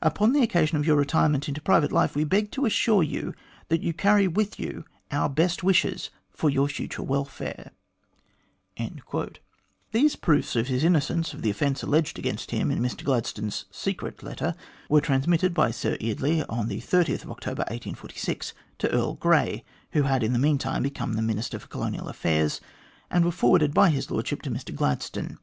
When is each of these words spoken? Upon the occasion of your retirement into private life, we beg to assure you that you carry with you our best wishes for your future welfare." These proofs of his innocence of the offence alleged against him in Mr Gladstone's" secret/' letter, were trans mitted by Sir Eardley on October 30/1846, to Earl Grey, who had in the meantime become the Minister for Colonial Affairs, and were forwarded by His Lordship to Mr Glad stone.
Upon 0.00 0.32
the 0.32 0.44
occasion 0.44 0.76
of 0.78 0.86
your 0.86 0.94
retirement 0.94 1.48
into 1.48 1.60
private 1.60 1.90
life, 1.90 2.14
we 2.14 2.22
beg 2.22 2.52
to 2.52 2.66
assure 2.66 3.02
you 3.02 3.34
that 3.66 3.80
you 3.82 3.92
carry 3.92 4.28
with 4.28 4.60
you 4.60 4.84
our 5.10 5.28
best 5.28 5.64
wishes 5.64 6.08
for 6.30 6.48
your 6.48 6.68
future 6.68 7.02
welfare." 7.02 7.72
These 9.90 10.14
proofs 10.22 10.54
of 10.54 10.68
his 10.68 10.84
innocence 10.84 11.34
of 11.34 11.42
the 11.42 11.50
offence 11.50 11.82
alleged 11.82 12.16
against 12.16 12.52
him 12.52 12.70
in 12.70 12.78
Mr 12.78 13.02
Gladstone's" 13.02 13.64
secret/' 13.84 14.22
letter, 14.22 14.54
were 14.88 15.00
trans 15.00 15.26
mitted 15.26 15.52
by 15.52 15.72
Sir 15.72 15.96
Eardley 16.00 16.44
on 16.44 16.70
October 16.70 17.64
30/1846, 17.68 18.52
to 18.78 18.88
Earl 18.92 19.14
Grey, 19.14 19.64
who 19.94 20.02
had 20.04 20.22
in 20.22 20.32
the 20.32 20.38
meantime 20.38 20.84
become 20.84 21.14
the 21.14 21.22
Minister 21.22 21.58
for 21.58 21.66
Colonial 21.66 22.08
Affairs, 22.08 22.60
and 23.10 23.24
were 23.24 23.32
forwarded 23.32 23.74
by 23.74 23.90
His 23.90 24.12
Lordship 24.12 24.42
to 24.42 24.50
Mr 24.52 24.72
Glad 24.72 25.02
stone. 25.02 25.38